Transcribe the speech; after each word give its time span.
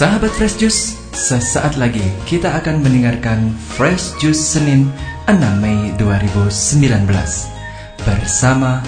Sahabat 0.00 0.32
Fresh 0.32 0.56
Juice, 0.56 0.96
sesaat 1.12 1.76
lagi 1.76 2.00
kita 2.24 2.48
akan 2.56 2.80
mendengarkan 2.80 3.52
Fresh 3.52 4.16
Juice 4.16 4.40
Senin 4.40 4.88
6 5.28 5.36
Mei 5.60 5.92
2019 6.00 7.04
bersama 8.08 8.80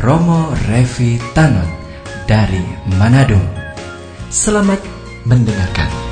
Romo 0.00 0.56
Revi 0.64 1.20
Tanon 1.36 1.68
dari 2.24 2.64
Manado. 2.96 3.36
Selamat 4.32 4.80
mendengarkan. 5.28 6.03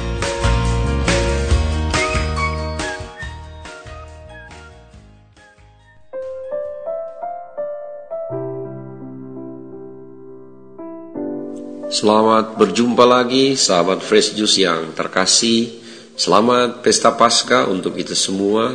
Selamat 11.93 12.57
berjumpa 12.57 13.05
lagi 13.05 13.53
sahabat 13.53 14.01
Fresh 14.01 14.33
Juice 14.33 14.65
yang 14.65 14.97
terkasih. 14.97 15.77
Selamat 16.17 16.81
pesta 16.81 17.13
Paskah 17.13 17.69
untuk 17.69 18.01
kita 18.01 18.17
semua. 18.17 18.73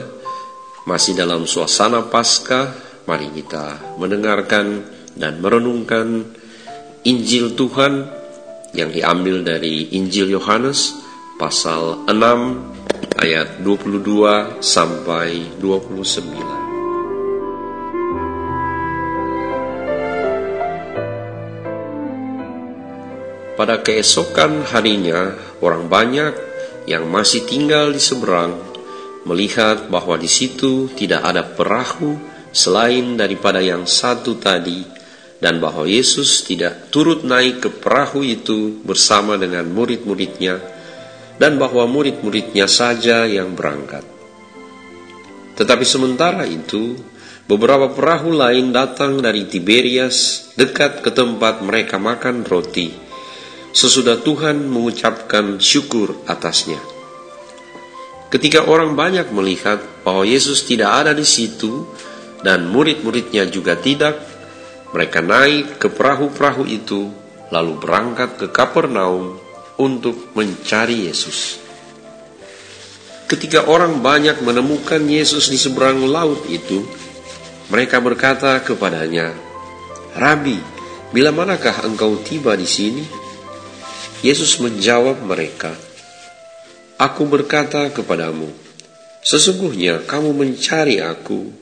Masih 0.86 1.18
dalam 1.18 1.50
suasana 1.50 2.06
Paskah, 2.06 2.78
mari 3.10 3.34
kita 3.34 3.98
mendengarkan 3.98 4.86
dan 5.18 5.42
merenungkan 5.42 6.30
Injil 7.10 7.58
Tuhan 7.58 8.06
yang 8.78 8.94
diambil 8.94 9.42
dari 9.42 9.98
Injil 9.98 10.38
Yohanes 10.38 10.94
pasal 11.42 12.06
6 12.06 13.18
ayat 13.18 13.66
22 13.66 14.62
sampai 14.62 15.58
29. 15.58 16.67
Pada 23.58 23.82
keesokan 23.82 24.62
harinya, 24.70 25.34
orang 25.66 25.90
banyak 25.90 26.34
yang 26.86 27.10
masih 27.10 27.42
tinggal 27.50 27.90
di 27.90 27.98
seberang 27.98 28.54
melihat 29.26 29.92
bahwa 29.92 30.16
di 30.16 30.30
situ 30.30 30.88
tidak 30.94 31.26
ada 31.26 31.42
perahu 31.42 32.16
selain 32.54 33.18
daripada 33.20 33.58
yang 33.60 33.90
satu 33.90 34.38
tadi, 34.38 34.86
dan 35.42 35.58
bahwa 35.58 35.90
Yesus 35.90 36.48
tidak 36.48 36.94
turut 36.94 37.26
naik 37.26 37.66
ke 37.66 37.70
perahu 37.74 38.22
itu 38.22 38.78
bersama 38.86 39.36
dengan 39.42 39.68
murid-muridnya, 39.68 40.62
dan 41.42 41.58
bahwa 41.58 41.90
murid-muridnya 41.90 42.70
saja 42.70 43.28
yang 43.28 43.58
berangkat. 43.58 44.06
Tetapi 45.58 45.86
sementara 45.86 46.46
itu, 46.46 46.94
beberapa 47.50 47.90
perahu 47.90 48.38
lain 48.38 48.70
datang 48.70 49.18
dari 49.18 49.50
Tiberias 49.50 50.50
dekat 50.54 51.02
ke 51.02 51.10
tempat 51.10 51.66
mereka 51.66 51.98
makan 51.98 52.46
roti 52.46 53.07
sesudah 53.72 54.20
Tuhan 54.22 54.68
mengucapkan 54.68 55.60
syukur 55.60 56.16
atasnya. 56.28 56.80
Ketika 58.28 58.68
orang 58.68 59.00
banyak 59.00 59.32
melihat 59.32 59.80
bahwa 60.04 60.28
Yesus 60.28 60.68
tidak 60.68 60.92
ada 60.92 61.16
di 61.16 61.24
situ 61.24 61.88
dan 62.44 62.68
murid-muridnya 62.68 63.48
juga 63.48 63.80
tidak, 63.80 64.20
mereka 64.92 65.24
naik 65.24 65.80
ke 65.80 65.88
perahu-perahu 65.88 66.68
itu 66.68 67.08
lalu 67.52 67.80
berangkat 67.80 68.36
ke 68.36 68.48
Kapernaum 68.52 69.40
untuk 69.80 70.36
mencari 70.36 71.08
Yesus. 71.08 71.64
Ketika 73.28 73.68
orang 73.68 74.00
banyak 74.00 74.40
menemukan 74.44 75.04
Yesus 75.04 75.52
di 75.52 75.60
seberang 75.60 76.04
laut 76.08 76.48
itu, 76.48 76.84
mereka 77.68 78.00
berkata 78.00 78.60
kepadanya, 78.64 79.36
"Rabi, 80.16 80.60
bila 81.12 81.36
manakah 81.36 81.84
engkau 81.84 82.20
tiba 82.24 82.56
di 82.56 82.64
sini?" 82.64 83.27
Yesus 84.26 84.58
menjawab 84.58 85.22
mereka, 85.22 85.78
Aku 86.98 87.30
berkata 87.30 87.94
kepadamu, 87.94 88.50
sesungguhnya 89.22 90.10
kamu 90.10 90.34
mencari 90.34 90.98
aku, 90.98 91.54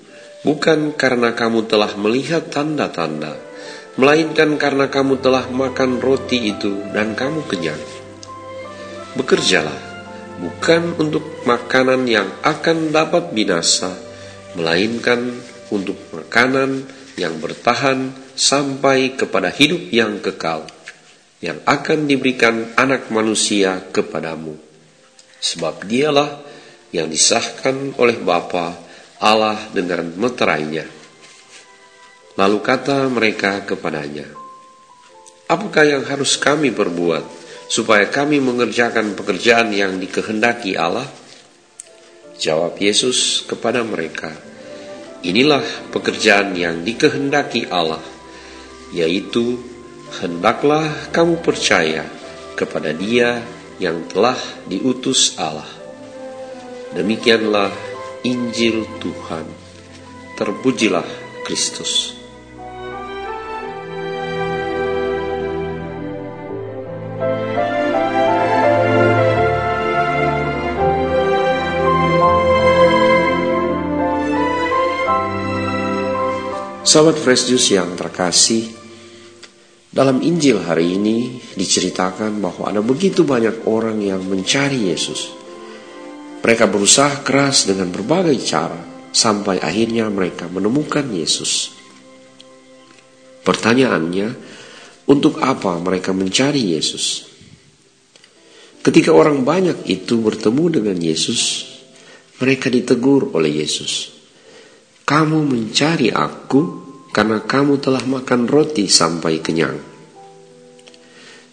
bukan 0.48 0.96
karena 0.96 1.36
kamu 1.36 1.68
telah 1.68 1.92
melihat 2.00 2.48
tanda-tanda, 2.48 3.36
melainkan 4.00 4.56
karena 4.56 4.88
kamu 4.88 5.20
telah 5.20 5.52
makan 5.52 6.00
roti 6.00 6.56
itu 6.56 6.80
dan 6.96 7.12
kamu 7.12 7.44
kenyang. 7.52 7.84
Bekerjalah, 9.20 9.76
bukan 10.40 10.96
untuk 10.96 11.28
makanan 11.44 12.08
yang 12.08 12.32
akan 12.40 12.96
dapat 12.96 13.36
binasa, 13.36 13.92
melainkan 14.56 15.36
untuk 15.76 16.00
makanan 16.16 16.88
yang 17.20 17.36
bertahan 17.44 18.16
sampai 18.40 19.20
kepada 19.20 19.52
hidup 19.52 19.92
yang 19.92 20.24
kekal 20.24 20.72
yang 21.44 21.60
akan 21.68 22.08
diberikan 22.08 22.76
anak 22.80 23.12
manusia 23.12 23.80
kepadamu. 23.92 24.56
Sebab 25.40 25.84
dialah 25.86 26.42
yang 26.96 27.12
disahkan 27.12 27.94
oleh 28.00 28.16
Bapa 28.18 28.76
Allah 29.20 29.60
dengan 29.76 30.12
meterainya. 30.16 30.88
Lalu 32.36 32.60
kata 32.60 33.08
mereka 33.08 33.64
kepadanya, 33.64 34.28
Apakah 35.46 35.86
yang 35.86 36.04
harus 36.10 36.42
kami 36.42 36.74
perbuat 36.74 37.22
supaya 37.70 38.10
kami 38.10 38.42
mengerjakan 38.42 39.14
pekerjaan 39.14 39.70
yang 39.72 40.02
dikehendaki 40.02 40.74
Allah? 40.74 41.06
Jawab 42.36 42.76
Yesus 42.82 43.46
kepada 43.46 43.86
mereka, 43.86 44.34
Inilah 45.26 45.64
pekerjaan 45.90 46.54
yang 46.54 46.86
dikehendaki 46.86 47.66
Allah, 47.72 48.02
yaitu 48.94 49.75
hendaklah 50.22 50.86
kamu 51.10 51.42
percaya 51.42 52.06
kepada 52.56 52.94
Dia 52.94 53.42
yang 53.82 54.08
telah 54.08 54.38
diutus 54.70 55.36
Allah. 55.36 55.68
Demikianlah 56.96 57.72
Injil 58.24 58.88
Tuhan. 59.04 59.46
Terpujilah 60.36 61.08
Kristus. 61.44 62.16
Sahabat 76.86 77.18
Fresh 77.18 77.50
Juice 77.50 77.76
yang 77.76 77.98
terkasih, 77.98 78.75
dalam 79.96 80.20
Injil 80.20 80.60
hari 80.60 81.00
ini 81.00 81.40
diceritakan 81.56 82.44
bahwa 82.44 82.68
ada 82.68 82.84
begitu 82.84 83.24
banyak 83.24 83.64
orang 83.64 84.04
yang 84.04 84.28
mencari 84.28 84.92
Yesus. 84.92 85.32
Mereka 86.44 86.68
berusaha 86.68 87.24
keras 87.24 87.64
dengan 87.64 87.96
berbagai 87.96 88.36
cara 88.44 88.76
sampai 89.16 89.64
akhirnya 89.64 90.12
mereka 90.12 90.52
menemukan 90.52 91.08
Yesus. 91.08 91.72
Pertanyaannya, 93.48 94.36
untuk 95.08 95.40
apa 95.40 95.80
mereka 95.80 96.12
mencari 96.12 96.76
Yesus? 96.76 97.32
Ketika 98.84 99.16
orang 99.16 99.48
banyak 99.48 99.88
itu 99.88 100.20
bertemu 100.20 100.76
dengan 100.76 100.98
Yesus, 101.00 101.72
mereka 102.44 102.68
ditegur 102.68 103.32
oleh 103.32 103.64
Yesus. 103.64 104.12
Kamu 105.08 105.40
mencari 105.48 106.12
aku 106.12 106.85
karena 107.16 107.40
kamu 107.40 107.80
telah 107.80 108.04
makan 108.04 108.44
roti 108.44 108.92
sampai 108.92 109.40
kenyang. 109.40 109.80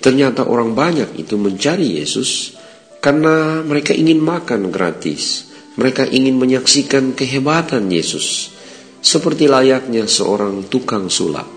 Ternyata 0.03 0.51
orang 0.51 0.75
banyak 0.75 1.15
itu 1.15 1.39
mencari 1.39 2.03
Yesus 2.03 2.59
karena 2.99 3.63
mereka 3.63 3.95
ingin 3.95 4.19
makan 4.19 4.75
gratis. 4.75 5.47
Mereka 5.73 6.11
ingin 6.11 6.37
menyaksikan 6.37 7.17
kehebatan 7.17 7.89
Yesus, 7.89 8.53
seperti 9.01 9.49
layaknya 9.49 10.05
seorang 10.05 10.69
tukang 10.69 11.09
sulap. 11.09 11.49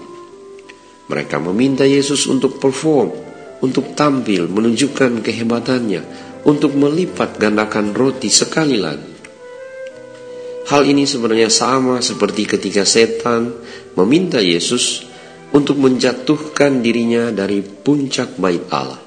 Mereka 1.11 1.35
meminta 1.43 1.83
Yesus 1.83 2.23
untuk 2.29 2.63
perform, 2.63 3.11
untuk 3.59 3.91
tampil 3.91 4.47
menunjukkan 4.47 5.19
kehebatannya, 5.19 6.01
untuk 6.47 6.79
melipat 6.79 7.35
gandakan 7.35 7.91
roti 7.91 8.31
sekali 8.31 8.79
lagi. 8.79 9.14
Hal 10.65 10.81
ini 10.89 11.05
sebenarnya 11.05 11.53
sama 11.53 12.01
seperti 12.01 12.49
ketika 12.49 12.81
setan 12.81 13.53
meminta 13.93 14.41
Yesus 14.41 15.05
untuk 15.53 15.77
menjatuhkan 15.77 16.81
dirinya 16.81 17.29
dari 17.29 17.61
puncak 17.61 18.41
bait 18.41 18.65
Allah 18.73 18.97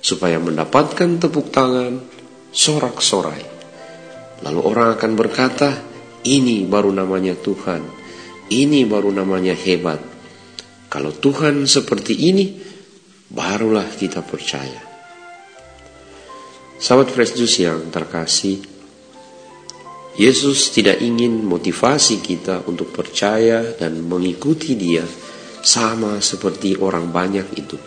supaya 0.00 0.36
mendapatkan 0.40 1.20
tepuk 1.20 1.48
tangan 1.52 2.00
sorak-sorai. 2.52 3.44
Lalu 4.40 4.60
orang 4.64 4.96
akan 4.96 5.12
berkata, 5.16 5.70
ini 6.24 6.64
baru 6.64 6.92
namanya 6.92 7.36
Tuhan, 7.36 7.80
ini 8.48 8.84
baru 8.88 9.12
namanya 9.12 9.52
hebat. 9.52 10.00
Kalau 10.88 11.12
Tuhan 11.12 11.68
seperti 11.68 12.16
ini, 12.16 12.56
barulah 13.28 13.86
kita 13.86 14.24
percaya. 14.24 14.82
Sahabat 16.80 17.12
Fresh 17.12 17.36
Juice 17.36 17.60
yang 17.68 17.92
terkasih, 17.92 18.79
Yesus 20.20 20.68
tidak 20.68 21.00
ingin 21.00 21.48
motivasi 21.48 22.20
kita 22.20 22.68
untuk 22.68 22.92
percaya 22.92 23.64
dan 23.72 24.04
mengikuti 24.04 24.76
Dia 24.76 25.00
sama 25.64 26.20
seperti 26.20 26.76
orang 26.76 27.08
banyak 27.08 27.48
itu. 27.56 27.80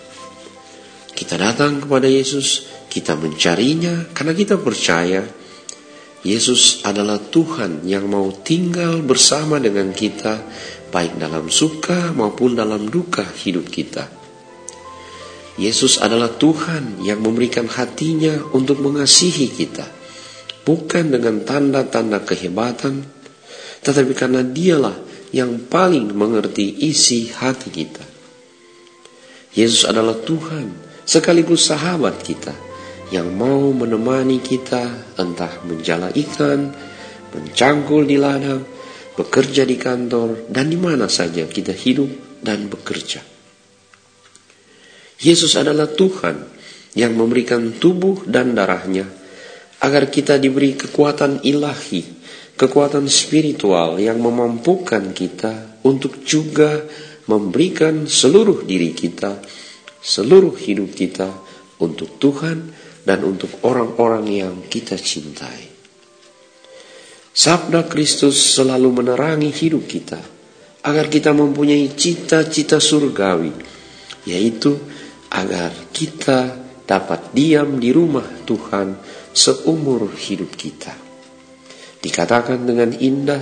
Kita 1.14 1.38
datang 1.38 1.86
kepada 1.86 2.10
Yesus, 2.10 2.66
kita 2.90 3.14
mencarinya 3.14 4.10
karena 4.18 4.34
kita 4.34 4.58
percaya 4.58 5.22
Yesus 6.26 6.82
adalah 6.82 7.22
Tuhan 7.22 7.86
yang 7.86 8.10
mau 8.10 8.34
tinggal 8.34 9.06
bersama 9.06 9.62
dengan 9.62 9.94
kita, 9.94 10.42
baik 10.90 11.22
dalam 11.22 11.54
suka 11.54 12.16
maupun 12.18 12.58
dalam 12.58 12.90
duka 12.90 13.30
hidup 13.46 13.70
kita. 13.70 14.10
Yesus 15.62 16.02
adalah 16.02 16.34
Tuhan 16.34 17.06
yang 17.06 17.22
memberikan 17.22 17.70
hatinya 17.70 18.42
untuk 18.58 18.82
mengasihi 18.82 19.54
kita, 19.54 19.86
bukan 20.64 21.12
dengan 21.12 21.44
tanda-tanda 21.44 22.24
kehebatan, 22.24 23.04
tetapi 23.84 24.12
karena 24.16 24.42
Dialah 24.44 24.96
yang 25.36 25.68
paling 25.68 26.16
mengerti 26.16 26.88
isi 26.88 27.28
hati 27.32 27.70
kita. 27.70 28.06
Yesus 29.54 29.86
adalah 29.86 30.18
Tuhan 30.18 30.72
sekaligus 31.04 31.70
sahabat 31.70 32.24
kita 32.24 32.56
yang 33.14 33.30
mau 33.36 33.70
menemani 33.76 34.42
kita 34.42 35.14
entah 35.20 35.62
menjala 35.68 36.10
ikan, 36.16 36.74
mencangkul 37.36 38.10
di 38.10 38.18
ladang, 38.18 38.66
bekerja 39.14 39.68
di 39.68 39.78
kantor, 39.78 40.50
dan 40.50 40.74
di 40.74 40.80
mana 40.80 41.06
saja 41.06 41.46
kita 41.46 41.76
hidup 41.76 42.42
dan 42.42 42.66
bekerja. 42.72 43.22
Yesus 45.22 45.54
adalah 45.54 45.88
Tuhan 45.94 46.36
yang 46.98 47.14
memberikan 47.14 47.78
tubuh 47.78 48.26
dan 48.26 48.58
darahnya 48.58 49.23
agar 49.84 50.08
kita 50.08 50.40
diberi 50.40 50.80
kekuatan 50.80 51.44
ilahi, 51.44 52.02
kekuatan 52.56 53.12
spiritual 53.12 54.00
yang 54.00 54.16
memampukan 54.24 55.12
kita 55.12 55.84
untuk 55.84 56.24
juga 56.24 56.88
memberikan 57.28 58.08
seluruh 58.08 58.64
diri 58.64 58.96
kita, 58.96 59.44
seluruh 60.00 60.56
hidup 60.56 60.96
kita 60.96 61.28
untuk 61.84 62.16
Tuhan 62.16 62.72
dan 63.04 63.28
untuk 63.28 63.60
orang-orang 63.68 64.26
yang 64.32 64.56
kita 64.72 64.96
cintai. 64.96 65.76
Sabda 67.34 67.92
Kristus 67.92 68.56
selalu 68.56 69.04
menerangi 69.04 69.52
hidup 69.52 69.84
kita 69.84 70.22
agar 70.88 71.12
kita 71.12 71.36
mempunyai 71.36 71.92
cita-cita 71.92 72.80
surgawi, 72.80 73.52
yaitu 74.24 74.80
agar 75.28 75.76
kita 75.92 76.64
dapat 76.84 77.34
diam 77.34 77.80
di 77.80 77.90
rumah 77.90 78.46
Tuhan 78.46 78.88
seumur 79.34 80.14
hidup 80.14 80.54
kita. 80.54 80.94
Dikatakan 82.00 82.64
dengan 82.64 82.94
indah, 82.94 83.42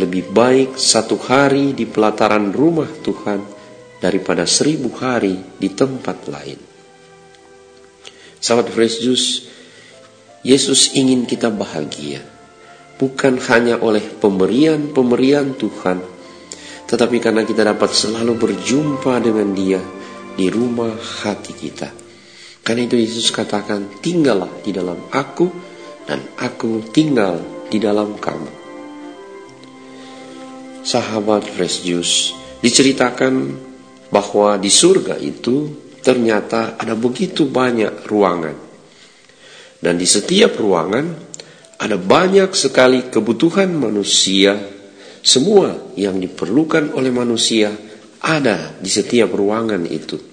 lebih 0.00 0.32
baik 0.32 0.80
satu 0.80 1.20
hari 1.20 1.76
di 1.76 1.84
pelataran 1.84 2.48
rumah 2.48 2.88
Tuhan 3.04 3.44
daripada 4.00 4.48
seribu 4.48 4.88
hari 4.96 5.36
di 5.60 5.68
tempat 5.68 6.18
lain. 6.32 6.60
Sahabat 8.42 8.72
Fresh 8.72 9.04
Juice, 9.04 9.28
Yesus 10.42 10.96
ingin 10.98 11.28
kita 11.28 11.52
bahagia. 11.52 12.24
Bukan 12.98 13.38
hanya 13.50 13.78
oleh 13.82 14.02
pemberian-pemberian 14.02 15.58
Tuhan, 15.58 15.98
tetapi 16.86 17.18
karena 17.18 17.42
kita 17.42 17.66
dapat 17.66 17.90
selalu 17.90 18.38
berjumpa 18.38 19.18
dengan 19.22 19.54
dia 19.54 19.82
di 20.38 20.46
rumah 20.50 20.94
hati 20.94 21.52
kita. 21.54 22.01
Karena 22.62 22.86
itu 22.86 22.94
Yesus 22.94 23.34
katakan, 23.34 23.98
tinggallah 23.98 24.62
di 24.62 24.70
dalam 24.70 25.10
aku 25.10 25.50
dan 26.06 26.22
aku 26.38 26.94
tinggal 26.94 27.42
di 27.66 27.82
dalam 27.82 28.14
kamu. 28.14 28.50
Sahabat 30.86 31.46
Fresh 31.46 31.82
Juice, 31.82 32.34
diceritakan 32.62 33.34
bahwa 34.14 34.58
di 34.62 34.70
surga 34.70 35.18
itu 35.18 35.74
ternyata 36.02 36.78
ada 36.78 36.94
begitu 36.94 37.50
banyak 37.50 38.06
ruangan. 38.06 38.56
Dan 39.82 39.98
di 39.98 40.06
setiap 40.06 40.54
ruangan 40.58 41.06
ada 41.82 41.98
banyak 41.98 42.54
sekali 42.54 43.10
kebutuhan 43.10 43.74
manusia. 43.74 44.54
Semua 45.22 45.94
yang 45.98 46.18
diperlukan 46.18 46.94
oleh 46.94 47.10
manusia 47.10 47.74
ada 48.22 48.74
di 48.78 48.90
setiap 48.90 49.34
ruangan 49.34 49.82
itu. 49.86 50.31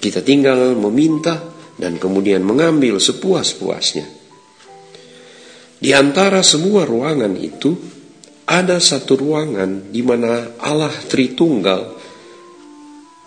Kita 0.00 0.24
tinggal 0.24 0.72
meminta 0.80 1.36
dan 1.76 2.00
kemudian 2.00 2.40
mengambil 2.40 2.96
sepuas-puasnya. 2.96 4.08
Di 5.80 5.92
antara 5.96 6.40
semua 6.40 6.84
ruangan 6.88 7.36
itu 7.36 7.72
ada 8.48 8.80
satu 8.80 9.16
ruangan 9.16 9.92
di 9.92 10.00
mana 10.00 10.56
Allah 10.60 10.92
Tritunggal 10.92 11.96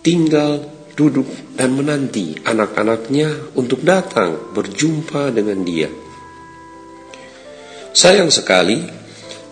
tinggal 0.04 0.62
duduk 0.94 1.58
dan 1.58 1.74
menanti 1.74 2.38
anak-anaknya 2.44 3.58
untuk 3.58 3.82
datang 3.82 4.54
berjumpa 4.54 5.34
dengan 5.34 5.66
dia. 5.66 5.90
Sayang 7.94 8.30
sekali 8.30 8.82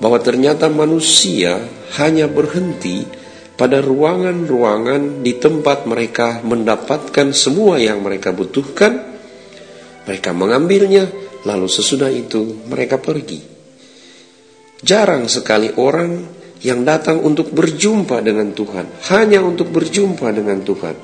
bahwa 0.02 0.18
ternyata 0.22 0.70
manusia 0.70 1.62
hanya 2.02 2.26
berhenti 2.26 3.21
pada 3.62 3.78
ruangan-ruangan 3.78 5.22
di 5.22 5.38
tempat 5.38 5.86
mereka 5.86 6.42
mendapatkan 6.42 7.30
semua 7.30 7.78
yang 7.78 8.02
mereka 8.02 8.34
butuhkan. 8.34 9.14
Mereka 10.10 10.34
mengambilnya, 10.34 11.06
lalu 11.46 11.70
sesudah 11.70 12.10
itu 12.10 12.66
mereka 12.66 12.98
pergi. 12.98 13.38
Jarang 14.82 15.30
sekali 15.30 15.70
orang 15.78 16.26
yang 16.66 16.82
datang 16.82 17.22
untuk 17.22 17.54
berjumpa 17.54 18.26
dengan 18.26 18.50
Tuhan, 18.50 18.98
hanya 19.14 19.46
untuk 19.46 19.70
berjumpa 19.70 20.34
dengan 20.34 20.66
Tuhan. 20.66 20.96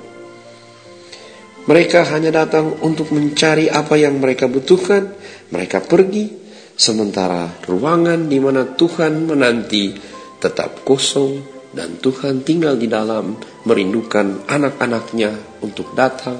Mereka 1.69 2.09
hanya 2.09 2.41
datang 2.41 2.73
untuk 2.81 3.13
mencari 3.13 3.69
apa 3.69 4.01
yang 4.01 4.17
mereka 4.17 4.49
butuhkan. 4.49 5.13
Mereka 5.53 5.85
pergi, 5.85 6.33
sementara 6.73 7.53
ruangan 7.69 8.25
di 8.25 8.41
mana 8.41 8.65
Tuhan 8.65 9.29
menanti 9.29 9.93
tetap 10.41 10.81
kosong 10.81 11.56
dan 11.75 11.99
Tuhan 11.99 12.47
tinggal 12.47 12.79
di 12.79 12.87
dalam 12.87 13.35
merindukan 13.67 14.47
anak-anaknya 14.47 15.59
untuk 15.63 15.91
datang, 15.91 16.39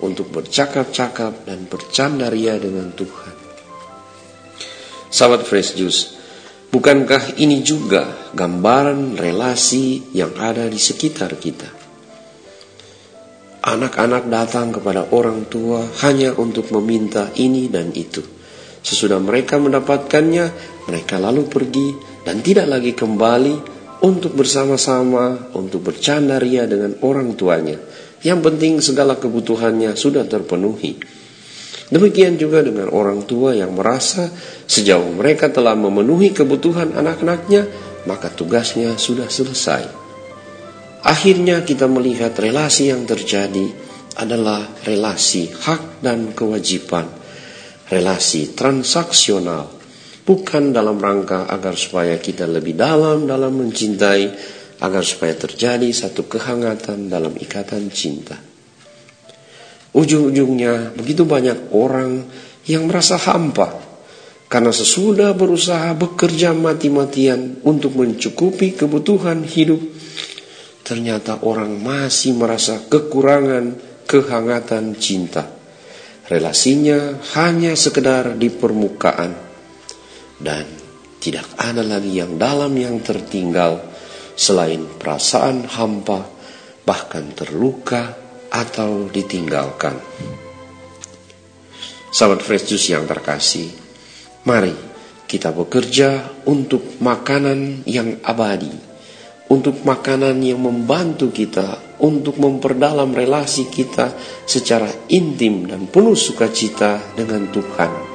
untuk 0.00 0.30
bercakap-cakap 0.30 1.44
dan 1.44 1.66
bercandaria 1.66 2.56
dengan 2.56 2.94
Tuhan. 2.94 3.34
Sahabat 5.10 5.42
Fresh 5.42 5.74
Juice, 5.74 6.02
bukankah 6.70 7.42
ini 7.42 7.66
juga 7.66 8.30
gambaran 8.30 9.18
relasi 9.18 10.14
yang 10.14 10.38
ada 10.38 10.70
di 10.70 10.78
sekitar 10.78 11.34
kita? 11.34 11.66
Anak-anak 13.60 14.30
datang 14.30 14.72
kepada 14.72 15.12
orang 15.12 15.50
tua 15.50 15.84
hanya 16.06 16.32
untuk 16.38 16.72
meminta 16.72 17.28
ini 17.36 17.68
dan 17.68 17.92
itu. 17.92 18.24
Sesudah 18.80 19.20
mereka 19.20 19.60
mendapatkannya, 19.60 20.46
mereka 20.88 21.20
lalu 21.20 21.44
pergi 21.44 21.92
dan 22.24 22.40
tidak 22.40 22.70
lagi 22.72 22.96
kembali 22.96 23.79
untuk 24.00 24.32
bersama-sama, 24.32 25.52
untuk 25.52 25.92
bercanda 25.92 26.40
ria 26.40 26.64
dengan 26.64 26.96
orang 27.04 27.36
tuanya. 27.36 27.76
Yang 28.20 28.40
penting 28.44 28.72
segala 28.84 29.16
kebutuhannya 29.16 29.96
sudah 29.96 30.24
terpenuhi. 30.28 30.96
Demikian 31.90 32.38
juga 32.38 32.62
dengan 32.62 32.92
orang 32.94 33.26
tua 33.26 33.56
yang 33.56 33.74
merasa 33.74 34.30
sejauh 34.68 35.10
mereka 35.10 35.50
telah 35.50 35.74
memenuhi 35.74 36.30
kebutuhan 36.30 36.94
anak-anaknya, 36.94 37.66
maka 38.06 38.30
tugasnya 38.30 38.94
sudah 38.94 39.26
selesai. 39.26 39.84
Akhirnya 41.00 41.64
kita 41.64 41.88
melihat 41.88 42.36
relasi 42.36 42.92
yang 42.92 43.08
terjadi 43.08 43.72
adalah 44.20 44.68
relasi 44.84 45.48
hak 45.48 46.04
dan 46.04 46.36
kewajiban, 46.36 47.08
relasi 47.88 48.52
transaksional, 48.52 49.79
bukan 50.30 50.70
dalam 50.70 51.02
rangka 51.02 51.50
agar 51.50 51.74
supaya 51.74 52.14
kita 52.22 52.46
lebih 52.46 52.78
dalam 52.78 53.26
dalam 53.26 53.50
mencintai, 53.50 54.30
agar 54.78 55.02
supaya 55.02 55.34
terjadi 55.34 55.90
satu 55.90 56.30
kehangatan 56.30 57.10
dalam 57.10 57.34
ikatan 57.34 57.90
cinta. 57.90 58.38
Ujung-ujungnya 59.90 60.94
begitu 60.94 61.26
banyak 61.26 61.74
orang 61.74 62.30
yang 62.70 62.86
merasa 62.86 63.18
hampa 63.18 63.74
karena 64.46 64.70
sesudah 64.70 65.34
berusaha 65.34 65.90
bekerja 65.98 66.54
mati-matian 66.54 67.58
untuk 67.66 67.98
mencukupi 67.98 68.78
kebutuhan 68.78 69.42
hidup 69.42 69.82
ternyata 70.86 71.42
orang 71.42 71.74
masih 71.74 72.38
merasa 72.38 72.86
kekurangan 72.86 73.74
kehangatan 74.06 74.94
cinta. 74.94 75.58
Relasinya 76.30 77.18
hanya 77.34 77.74
sekedar 77.74 78.38
di 78.38 78.46
permukaan 78.46 79.49
dan 80.40 80.64
tidak 81.20 81.46
ada 81.60 81.84
lagi 81.84 82.16
yang 82.16 82.40
dalam 82.40 82.72
yang 82.74 82.98
tertinggal 83.04 83.84
selain 84.34 84.88
perasaan 84.88 85.68
hampa 85.68 86.24
bahkan 86.82 87.30
terluka 87.36 88.16
atau 88.50 89.06
ditinggalkan. 89.12 89.94
Sahabat 92.10 92.42
Fresh 92.42 92.90
yang 92.90 93.06
terkasih, 93.06 93.70
mari 94.48 94.74
kita 95.30 95.54
bekerja 95.54 96.42
untuk 96.50 96.98
makanan 96.98 97.86
yang 97.86 98.18
abadi 98.26 98.90
untuk 99.50 99.82
makanan 99.82 100.38
yang 100.46 100.62
membantu 100.62 101.34
kita 101.34 101.98
untuk 101.98 102.38
memperdalam 102.38 103.10
relasi 103.10 103.66
kita 103.66 104.14
secara 104.46 104.86
intim 105.10 105.66
dan 105.66 105.90
penuh 105.90 106.14
sukacita 106.14 107.02
dengan 107.18 107.50
Tuhan. 107.50 108.09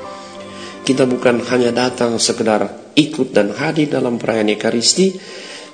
Kita 0.85 1.09
bukan 1.09 1.41
hanya 1.49 1.73
datang 1.73 2.21
sekedar 2.21 2.93
ikut 2.93 3.33
dan 3.33 3.57
hadir 3.57 3.89
dalam 3.89 4.21
perayaan 4.21 4.53
Ekaristi, 4.53 5.17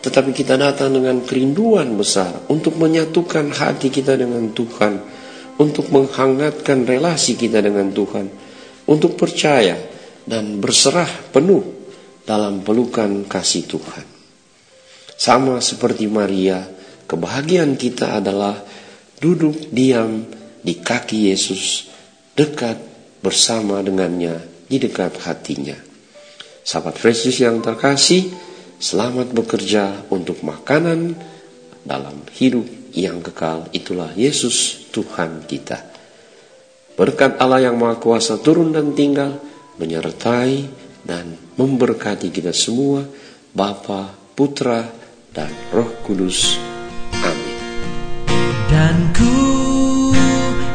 tetapi 0.02 0.32
kita 0.32 0.56
datang 0.56 0.96
dengan 0.96 1.20
kerinduan 1.22 1.94
besar 2.00 2.48
untuk 2.48 2.80
menyatukan 2.80 3.52
hati 3.52 3.92
kita 3.92 4.16
dengan 4.16 4.56
Tuhan, 4.56 4.94
untuk 5.60 5.92
menghangatkan 5.92 6.88
relasi 6.88 7.36
kita 7.36 7.60
dengan 7.60 7.92
Tuhan, 7.92 8.26
untuk 8.88 9.20
percaya 9.20 9.78
dan 10.26 10.64
berserah 10.64 11.30
penuh 11.30 11.62
dalam 12.26 12.64
pelukan 12.66 13.28
kasih 13.28 13.68
Tuhan. 13.68 14.06
Sama 15.20 15.62
seperti 15.62 16.10
Maria, 16.10 16.66
kebahagiaan 17.06 17.78
kita 17.78 18.18
adalah 18.18 18.58
duduk 19.22 19.70
diam 19.70 20.26
di 20.66 20.82
kaki 20.82 21.30
Yesus, 21.30 21.92
dekat 22.34 22.82
bersama 23.22 23.86
dengannya, 23.86 24.51
di 24.72 24.80
dekat 24.80 25.20
hatinya. 25.28 25.76
Sahabat 26.64 26.96
Yesus 27.04 27.44
yang 27.44 27.60
terkasih, 27.60 28.32
selamat 28.80 29.36
bekerja 29.36 30.08
untuk 30.08 30.40
makanan 30.48 31.20
dalam 31.84 32.24
hidup 32.32 32.64
yang 32.96 33.20
kekal. 33.20 33.68
Itulah 33.76 34.16
Yesus 34.16 34.88
Tuhan 34.96 35.44
kita. 35.44 35.92
Berkat 36.96 37.36
Allah 37.44 37.68
yang 37.68 37.76
Maha 37.76 38.00
Kuasa 38.00 38.40
turun 38.40 38.72
dan 38.72 38.96
tinggal, 38.96 39.44
menyertai 39.76 40.72
dan 41.04 41.36
memberkati 41.60 42.32
kita 42.32 42.56
semua, 42.56 43.04
Bapa, 43.52 44.08
Putra, 44.32 44.88
dan 45.36 45.52
Roh 45.76 45.92
Kudus. 46.08 46.56
Amin. 47.20 47.60
Dan 48.72 48.96
ku 49.12 49.36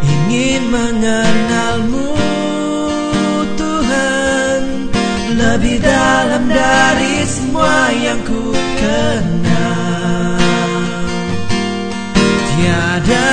ingin 0.04 0.68
mengenalmu 0.68 2.05
lebih 5.56 5.80
dalam 5.80 6.52
dari 6.52 7.24
semua 7.24 7.88
yang 7.96 8.20
ku 8.28 8.52
kenal. 8.76 10.36
Tiada 12.52 13.32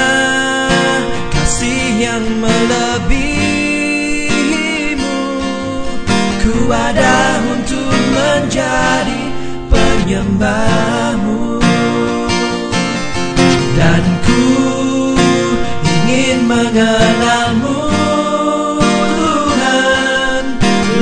kasih 1.35 1.99
yang 1.99 2.23
melebihimu. 2.39 3.59
Ku 6.39 6.71
ada 6.71 7.43
untuk 7.51 7.91
menjadi 7.91 9.23
penyembahmu 9.67 11.59
Dan 13.75 14.03
ku 14.23 14.47
ingin 15.83 16.47
mengenalmu 16.47 17.79
Tuhan 19.23 20.43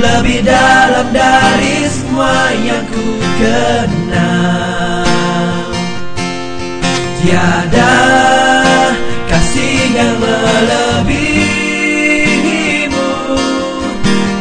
Lebih 0.02 0.40
dalam 0.46 0.81
dari 1.10 1.90
semua 1.90 2.54
yang 2.62 2.86
ku 2.86 3.06
kenal 3.42 5.02
Tiada 7.22 7.94
kasih 9.30 9.94
yang 9.94 10.18
melebihimu. 10.18 11.38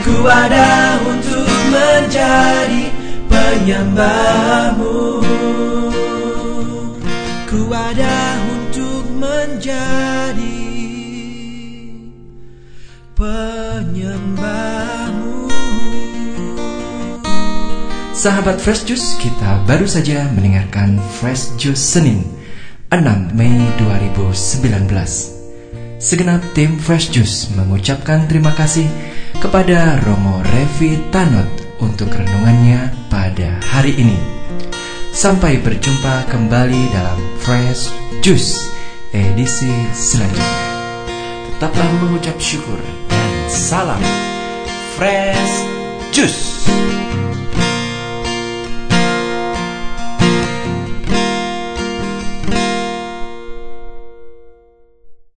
Ku 0.02 0.26
ada 0.26 0.98
untuk 1.06 1.46
menjadi 1.70 2.90
penyembahmu. 3.30 5.22
Ku 7.46 7.70
ada 7.70 8.42
untuk 8.50 9.06
menjadi 9.22 10.66
penyembahmu 13.14 14.91
Sahabat 18.22 18.62
Fresh 18.62 18.86
Juice, 18.86 19.18
kita 19.18 19.66
baru 19.66 19.90
saja 19.90 20.30
mendengarkan 20.38 21.02
Fresh 21.18 21.58
Juice 21.58 21.82
Senin 21.82 22.22
6 22.94 23.02
Mei 23.34 23.50
2019 23.82 24.38
Segenap 25.98 26.46
tim 26.54 26.78
Fresh 26.78 27.18
Juice 27.18 27.50
mengucapkan 27.58 28.30
terima 28.30 28.54
kasih 28.54 28.86
kepada 29.42 29.98
Romo 30.06 30.38
Revi 30.54 31.02
Tanot 31.10 31.50
untuk 31.82 32.14
renungannya 32.14 32.94
pada 33.10 33.58
hari 33.74 33.98
ini. 33.98 34.22
Sampai 35.10 35.58
berjumpa 35.58 36.30
kembali 36.30 36.94
dalam 36.94 37.18
Fresh 37.42 37.90
Juice 38.22 38.70
edisi 39.18 39.74
selanjutnya. 39.98 40.62
Tetaplah 41.58 41.90
mengucap 42.06 42.38
syukur 42.38 42.78
dan 43.10 43.34
salam 43.50 44.06
Fresh 44.94 45.66
Juice. 46.14 46.62